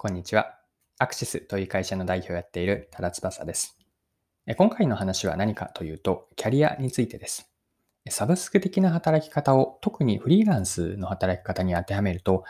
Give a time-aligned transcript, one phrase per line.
[0.00, 0.54] こんにちは。
[1.00, 3.76] アクシスという会社の代表をやっている多田翼です。
[4.56, 7.50] 今回の話は何かというと、キャリアについてです。
[8.08, 12.44] サブスク的な働き方を特にフリーランスの働き方に当てはめると、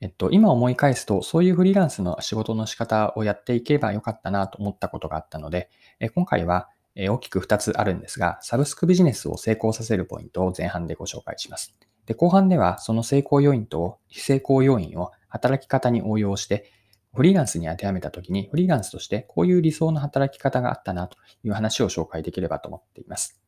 [0.00, 5.70] えっと、今思い返すと、そういうフリーランスの仕事の仕方をやっていけばよかったなと思ったことがあったので、
[6.14, 11.76] 今回は大きく2つあるんですが、サブスクビジネスを成功させるポイントを前半でご紹介します。
[12.06, 16.70] で後半では、その成功要因と非成功要因を働き方に応用して、
[17.14, 23.40] フリーランスに当てはめたときに、フリーランスとしてこういう理想の働き方があったなという話を紹介できればと思っています。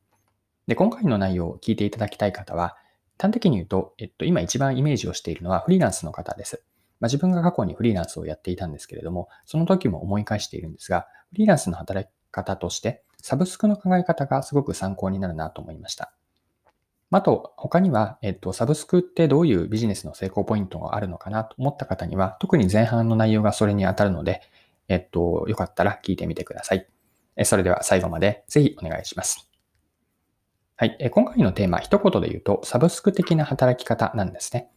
[0.67, 2.77] で、今回の内容を聞いていただきたい方は、
[3.19, 6.63] 端的に言うと、えっと、今一番イメージをしているのはフリーランスの方です。
[7.01, 16.16] まあ、自分が過去にフリーランスをやっていたんですけれども、その時も思い返しているんですが、フリーランスの働き方として、サブスクの考え方がすごく参考になるなと思いました。
[17.13, 24.43] あと、他には、えっと、サブスクってどういうビジネスの成功ポイントがあるのかなと思った方には、特に前半の内容がそれに当たるので、
[24.89, 26.87] えっと、よかったら聞いてみてください。
[27.45, 29.49] それでは最後までぜひお願いします。
[30.77, 31.11] はい。
[31.11, 34.69] 今回のテーマ、一言で言うと、サブスク的な働き方なんですね。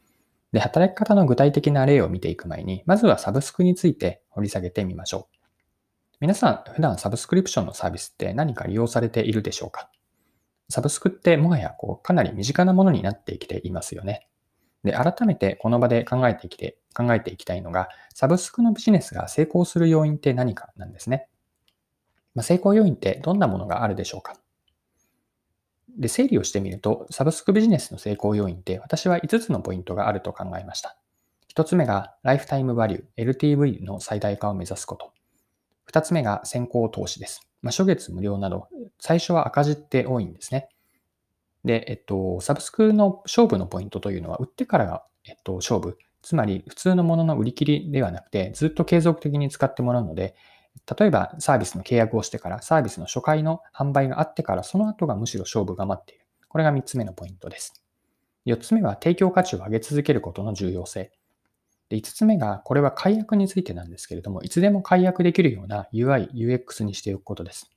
[0.51, 5.35] で、働き方の具体的な例を見ていく前に、まずはサブスクについて掘り下げてみましょう。
[6.21, 9.89] 皆さん、普段サブスクリプションのサービスって何か利用されているでしょうか？
[10.69, 14.27] サブスクってもはやこうかなり身近なものになってきていますよね。
[14.83, 21.27] で、改めてこの場で考えてきて、考えていきたいのが、サブスクのビジネスが成功する要因って何かなんですね。
[22.35, 24.35] まあ、成功要因ってどんなものがあるでしょうか
[25.97, 30.97] で、整理をしてみると、サブスクビジネスの成功要因って私は5つのポイントがあると考えました。
[31.53, 35.11] 1つ目がライフタイムバリュー、LTV の最大化を目指すこと。
[35.91, 37.48] 2つ目が先行投資です。
[37.61, 38.67] まあ、初月無料など、
[38.99, 40.69] 最初は赤字って多いんですね。
[41.65, 45.97] で、えっと、サブスクの勝負のポイントというのは、売ってからが、えっと、勝負。
[46.21, 50.35] つまり、普通のものの売り切りではなくて、ずっと継続的に使ってもらうので、
[50.99, 56.25] 例えばサービスの契約をしてから、サービスの初回の販売があってから、その後がむしろ勝負が待っている。
[56.47, 57.83] これが3つ目のポイントです。
[58.45, 61.11] 4つ目は提供価値を上げ続けることの重要性。
[61.89, 67.71] で5つ目が、これは解約についてなんですけれども、いつでも解約できるような UI、UX にしておくことです。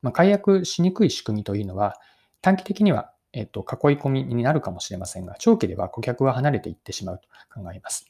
[0.00, 1.96] まあ、解約しにくい仕組みというのは、
[2.40, 8.06] 短期的には、えっと、囲い込みになるかもしれませんが、長期では顧客は離れていってしまうと考えます。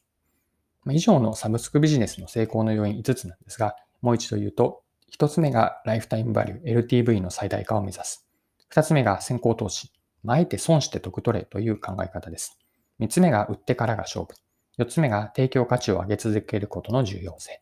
[0.84, 4.82] まあ、以上のサブスクビジネスの成功の要因5つなんですが、もう一度言うと、
[5.19, 8.28] 1つ目がライフタイムバリュー、LTV の最大化を目指す。
[8.70, 9.92] 2つ目が先行投資。
[10.22, 12.59] まあえて損して得取れという考え方です。
[13.00, 14.34] 3つ目が売ってからが勝負。
[14.78, 17.61] 4つ目が提供価値を上げ続けることの重要性。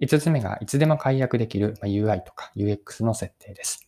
[0.00, 3.86] 5つ目がいつでも解約できる UI とか UX の設定です。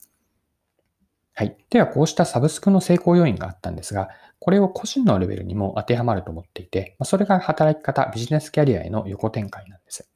[1.35, 1.57] はい。
[1.71, 10.11] では、こうしたサブスクの成功要因があったんですが、これを個人のレベルにも当てはまると思っていて、それが働き方、ビジネスキャリアへの横展開なんです。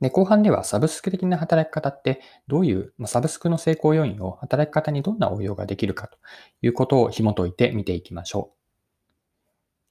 [0.00, 6.16] で、後半ではサブスク的な働き方ってどういう、まサブスクの成功要因を働き方にどんな応用ができるかと
[6.62, 8.57] いうことを紐解いて見ていきましょう。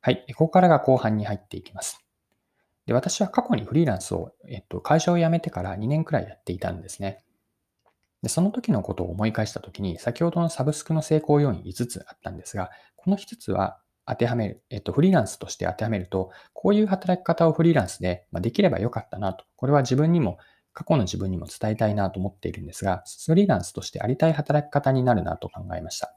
[0.08, 0.24] はい。
[0.38, 2.00] ここからが後半に入っていきます。
[2.86, 7.26] で、私は過去にフリーランスを、えっと、会社を辞めてから2年くらいやっていたんですね。
[8.22, 19.44] で、その時のことを思い返した時に、先ほどのサブスクの成功要因5つあったんですが、この1つは当てはめる、えっと、フリーランスとして当てはめると、こういう働き方をフリーランスでまできればよかったなと。
[19.58, 20.38] これは自分にも、
[20.72, 26.17] 過去の自分にも伝えたいなと思っているんですが、フリーランスとしてありたい働き方になるなと考えました。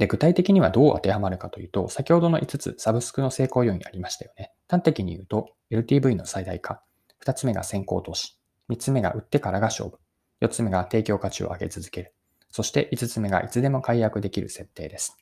[0.00, 4.50] で、具体的にはどう当てはまるかというと、先ほどの5つ、サブスクの成功要因ありましたよね。
[4.66, 6.82] 端的に言うと、LTV の最大化。
[7.22, 8.38] 2つ目が先行投資。
[8.70, 9.98] 3つ目が売ってからが勝負。
[10.40, 12.14] 4つ目が提供価値を上げ続ける。
[12.48, 15.18] そして5つ目がいつでも解約できる設定です。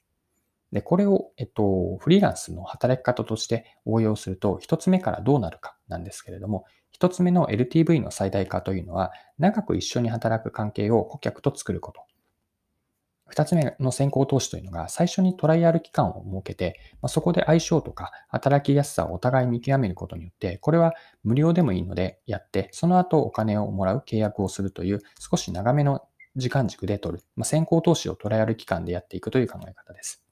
[0.71, 6.67] で、これを、えっと、フリーランスの働き方として応用すると、1つ目からどうなるかなんですけれども、
[7.01, 12.03] 1つ目の LTV の最大化というのは、長く一緒に働く関係を顧客と作ること。
[13.29, 26.03] 二つ目の先行投資というのが、最初にトライアル期間を設けて、まそこで相性とか働きやすさをお互い見極めることによって、これは無料でもいいのでやって、その後お金をもらう契約をするという少し長めの
[26.37, 30.23] 時間軸で取る、ま先行投資をトライアル期間でやっていくという考え方です。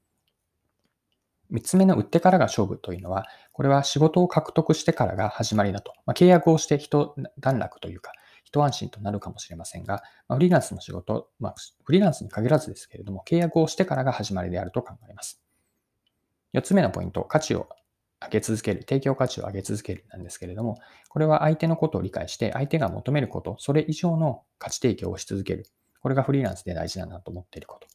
[1.51, 5.93] 三つ目の売ってからが勝負というのは、これは仕事を獲得してからが始まりだと。
[6.05, 8.13] ま、契約をして一段落というか、
[8.57, 11.55] 一安心となるかもしれませんが、ま、フリーランスの仕事、ま、
[11.85, 15.43] フリーランスに限らずですけれども、契約をしてからが始まりであると考えます。
[16.53, 17.69] 四つ目のポイント、価値を
[18.23, 25.67] 上げ続ける、提供価値を上げ続けるなんですけれども、これは相手のことを理解して、相手が求めること、それ以上の価値提供をし続ける。
[26.01, 27.87] これがフリーランスで大事だなと思っていること。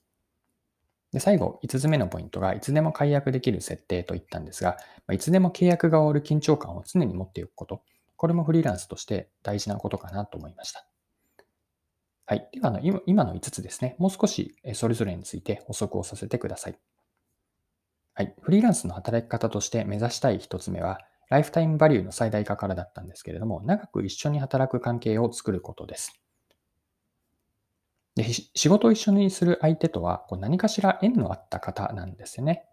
[1.12, 4.78] で、最後、5つ目のポイントが、いつでも解約できる設定と言ったんですが、
[5.12, 7.84] いつでも契約が終わる緊張感を常に持っておくこと。
[8.22, 10.86] これもフリーランスとして大事なことかなと思いました。
[12.28, 12.48] はい。
[12.54, 13.96] ではあの、今の5つですね。
[13.98, 16.78] もう少しそれぞれについて補足をさせてください。
[18.14, 18.36] はい。
[18.40, 21.00] フリーランスの働き方として目指したい1つ目は、
[21.32, 26.22] ライフタイムバリューの最大化からだったんですけれども、長く一緒に働く関係を作ることです。
[28.14, 32.68] で仕事を一緒にする相手とはこう何かしら縁のあった方なんですよね。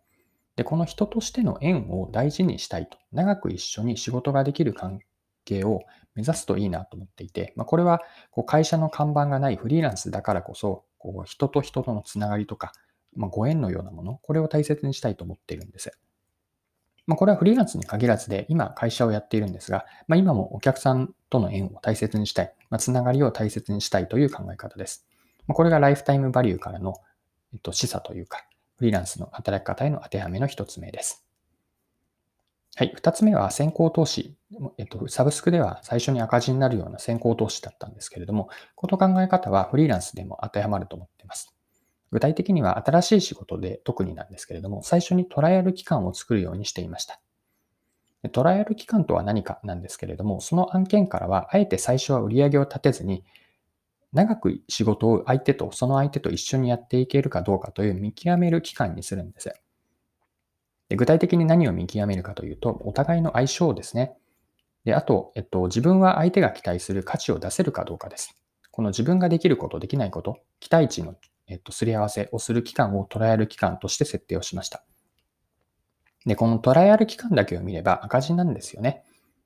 [0.56, 5.00] で、この人としての縁を大事にしたいと、長く一緒に仕事ができる関
[5.48, 5.82] 係を
[6.14, 8.00] 目指すといいなと思っていて、まあ、これは
[8.30, 12.72] こう会社の看板がないフリーランスだからこそ、こう人と人とのつながりとか、
[13.16, 15.92] まあ、ご縁のようなもの、これを大切にしたいと思っているんです。
[17.06, 25.06] まあ、これはフリーランスに限らずで、今会社をやっているんですが、まあ、今もお客さんとの縁を大切にしたい、まあ、つながりを大切にしたいという考え方です。
[25.46, 26.94] まこれがライフタイムバリューからの、
[27.54, 28.44] えっと、示唆というか、
[28.76, 31.27] フリーランスの働き方への当てはめの一つ目です。
[32.78, 32.92] はい。
[32.94, 34.36] 二つ目は先行投資。
[34.76, 41.52] えっと、サブスクでは最初に赤字になるような先行投資だったんですけれども、この考え方はフリーランスでも当てはまると思っています。
[42.12, 47.20] 具体的には新しい仕事で特になんですけれども、最初にトライアル期間を作るようにしていました。
[48.30, 53.24] トライアル期間とは何かなんですけれども、その案件からは、あえて最初は売り上げを立てずに、
[54.12, 59.52] 長く仕事を相手と、その相手と一緒にやっていけるかどうかという見極める期間にするんです。
[60.88, 64.14] で具体的に何を見極めるかというと、お互いの相性ですね。
[64.84, 68.34] で、あと、えっと、自分は相手が期待する価値を出せるかどうかです。
[68.70, 71.14] この自分ができること、できないこと、期待値の、
[71.46, 74.84] えっと、すり合わせをする期間をトライアル期間として設定をしました。
[76.24, 79.02] で、このトライアル期間だけを見れば赤字なんですよね。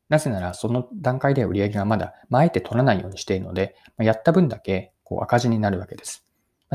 [0.09, 6.25] なぜなら、その段階では売り上げがまだ、まあ、えて取らないようにしているので、まあやった分だけこう赤字になるわけです。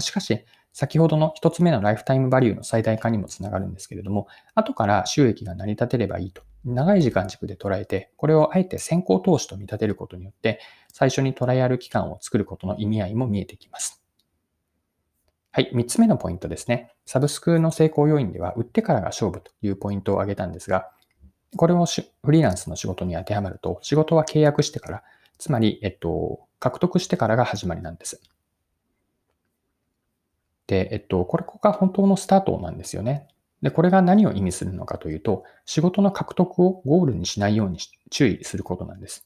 [0.02, 6.44] しかし、先ほどの一つ目のライフタイムバリューの最大化にもつながるんですけれども、後から収益が成り立てればいいと。
[6.66, 10.60] 長い時間軸で捉えて、これをあえて先行投資と見立てることによって、
[10.94, 14.04] 最初にトライアル期間を作ることの意味合いも見えてきます。
[15.52, 16.94] はい、三つ目のポイントですね。
[17.06, 20.92] サブスクの成功要因では、売ってからが勝負というポイントを挙げたんですが、
[21.56, 25.04] これをフリーランスの仕事に当てはまると、仕事は契約してから、
[25.40, 28.22] つまり、えっと、獲得してからが始まりなんです。
[30.68, 33.28] で、えっと、これが本当のスタートなんですよね。
[33.62, 37.80] で、これが何を意味するのかというと、仕事の獲得をゴールにしないように
[38.12, 39.26] 注意することなんです。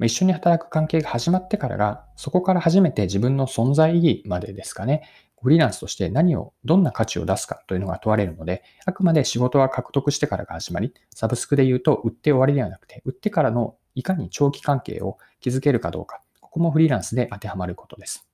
[0.00, 5.02] 一緒に働く関係が始まってからが、そこから初めて自分の存在意義までですかね、
[5.42, 18.26] フリーランスとして何を、どんな価値を出すかというのが問われるので、あくまで仕事は獲得してからが始まり、サブスクで言うと売って終わりではなくて、売ってからのいかに長期関係を築けるかどうか、ここもフリーランスで当てはまることです。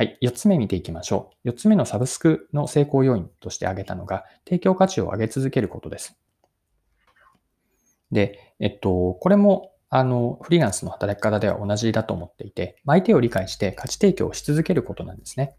[0.00, 0.16] はい。
[0.22, 1.50] 4つ目見ていきましょう。
[1.50, 6.18] 4つ目のサブスクの成功要因として挙げたのが、提供価値を上げ続けることです。
[8.10, 15.54] で、えっと、これも、あの、フリーランスの働き方では同じだと思っていて、相手を理解して価値提供をし続けることなんですね。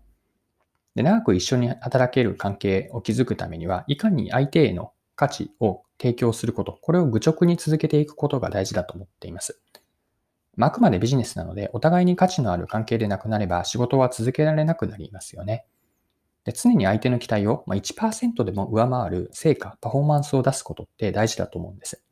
[0.96, 9.62] で、長く一緒に働ける関係を築くためには、いかに相手への価値を提供すること、これを愚直に続けていくことが大事だと思っています。
[10.56, 15.66] まあ、あくまでビジネスなので、お互いに価値のある関係でなくなれば仕事は続けられなくなりますよね。
[16.44, 22.04] で常に相手の期待を1%でも上回る成果、パフォーマンスを出すことって大事だと思うんです。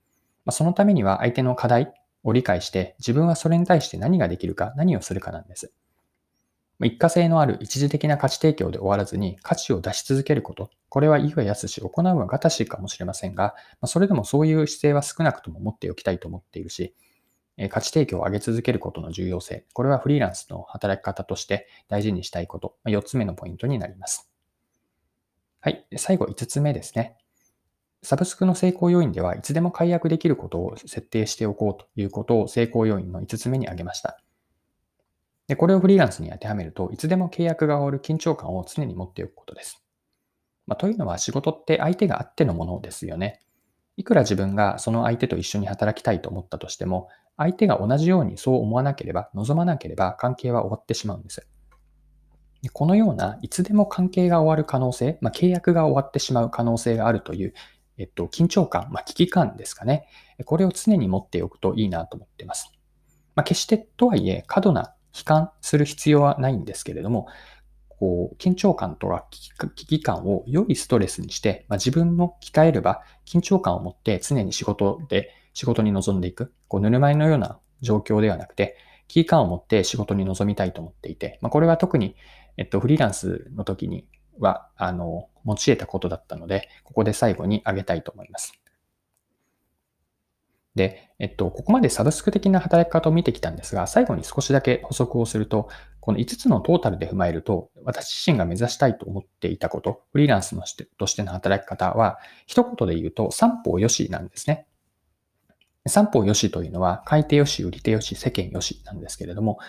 [0.45, 1.93] まあ、そのためには相手の課題
[2.23, 5.71] を理解して、自分はそれに対して何ができるか、何をするかなんです。
[6.81, 10.69] 一過性のある一時的な価値提供で終わらずに価値を出し続けること。
[10.87, 13.55] これは言いはやすし、行うはがたしいかもしれませんが、
[13.85, 16.93] それでもそういう姿勢は少なくとも持っておきたいと思っているし、
[17.67, 19.65] 価値提供を上げ続けることの重要性。
[19.73, 22.77] これはフリーランスの働き方として大事にしたいこと。
[22.85, 24.31] 4つ目のポイントになります。
[25.59, 25.85] はい。
[25.97, 27.17] 最後5つ目ですね。
[28.01, 34.21] サブスクの成功要因ではいつでも解約できることを設定しておこうということを成功要因の5つ目に挙げました。
[35.47, 39.83] で、これをフリーランスに当てはめると、いつでも契約が終わる緊張感を常に持っておくことです。
[40.67, 43.41] まあ、というのは仕事って相手があってのものですよね。
[43.99, 51.45] いくら自分がその相手と一緒に働きたいと思ったとしても、相手が同じようにそう思わなければ、望まなければ関係は終わってしまうんです。
[52.61, 57.53] でこのようないつでも関係が終わる可能性、まあ、契約が終わってしまう可能性があるという、
[57.97, 60.07] えっと、緊張感、まあ、危機感ですかね。
[60.45, 62.71] これを常に持っておくといいなと思っています。
[63.35, 67.27] まあ、決してとはいえ過度な悲観する必要はないんですけれども、
[67.99, 69.25] こう、緊張感とか
[69.75, 78.77] 危機感を良いストレスにして、まあ、自分の鍛えれば緊張感を持って常に仕事で、仕事に臨んでいく、こう、ぬるま湯のような状況ではなくて、
[79.09, 82.15] 危機感を持って仕事に臨みたいと思っていて、まあ、これは特に、
[82.55, 84.07] えっと、フリーランスの時に
[84.39, 88.53] は、あの、持ち得たことだったので、ここで最後に挙げたいと思います。
[90.79, 95.67] で、えっと、ここまでサブスク的な働き方を見てきたんですが、最後に少しだけ補足をすると、
[95.99, 102.17] この5つのトータルで踏まえると、私自身が目指したいと思っていたこと、フリーランスのしてとしての働き方は、
[102.47, 104.67] 一言で言うと、三方よしなんですね。
[105.85, 109.59] 三方よしというのは、買い手よし、売り手よし、世間よしなんですけれども、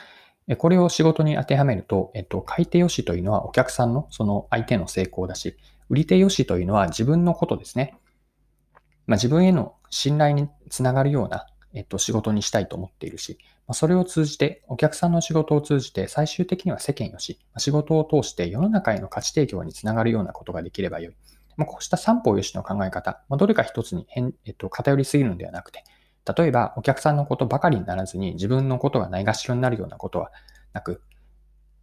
[0.59, 5.57] これを仕事に当てはめると、えっと、買い手よしというのはお客さんのその相手の成功だし、
[5.89, 7.97] 売り手よしというのは自分のことですね。
[9.11, 21.15] まあ、自分への信頼につながるような、えっと、仕事にしたいと思っているし、まあ、それを通じて、お客さんの仕事を通じて、最終的には世間よしま、仕事を通して世の中への価値提供につながるようなことができればよい。
[21.57, 25.83] まあ、こうした三方よしの考え方、まあ、どれか一つに変、えっと、偏りすぎるのではなくて、
[26.39, 30.31] 例えばお客さんのことばかりにならずに自分のことがないがしろになるようなことは
[30.73, 31.03] なく、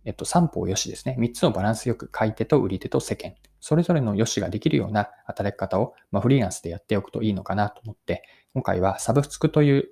[0.06, 1.16] えっと、三方よしですね。
[1.20, 3.34] 三つのバランスよく買い手と売り手と世間。
[3.68, 9.90] それぞれの良しができるような働き方を、ま、フリーランスでやっておくといいのかなと思って、今回はサブスクという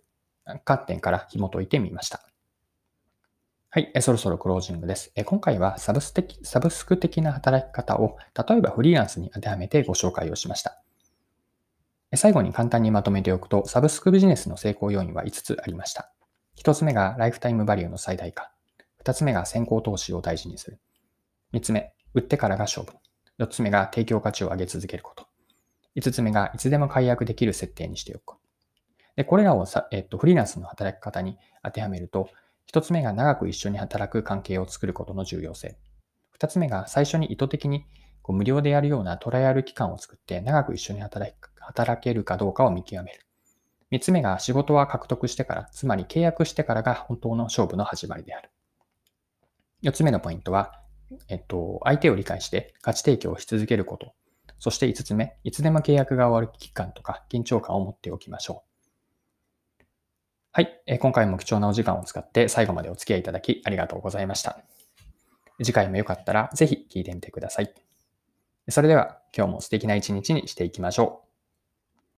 [0.63, 2.25] 観点から紐解いてみました。
[3.71, 5.11] はい、そろそろクロージングです。
[5.25, 8.15] 今回はサブス的サブスク的な働き方を、
[8.47, 10.81] 例えばフリーランスに当てはめてご紹介をしました。
[12.15, 16.13] 最後に簡単にまとめておくと、サブスクビジネスの成功要因は5つありました。
[16.63, 18.53] 1つ目がライフタイムバリューの最大化。
[19.03, 20.79] 2つ目が先行投資を大事にする。
[21.51, 22.93] 3つ目、売ってからが勝負。
[23.39, 25.27] 4つ目が提供価値を上げ続けること。
[25.95, 28.35] 5つ目がいつでも解約できる設定にしておく。
[29.15, 32.29] で、これらをさ、えっと、フリーランスの働き方に当てはめると、
[32.71, 35.77] 1つ目が長く一緒に働く関係を作ることの重要性。
[36.37, 37.85] 2つ目が最初に意図的に
[38.21, 43.25] こう無料でやるようなトライアル期間を作って長く一緒に働働けるかどうかを見極める。
[43.91, 48.49] 3つ目が仕事は獲得してから、つまり契約してからが本当の勝負の始まりである。
[49.83, 50.81] 4つ目のポイントは、
[51.27, 54.13] えっと、相手を理解して価値提供をし続けること。
[54.59, 58.75] そして5つ目、いつでも契約が終わる期間とか緊張感を持っておきましょう。
[60.51, 64.59] はい、え今回も貴重なお時間を使って最後までお付き合いいただきありがとうございました。
[65.61, 67.73] 次回もよかったらぜひ聞いてみてください。
[68.69, 71.34] それでは今日も素敵な一日にしていきましょう。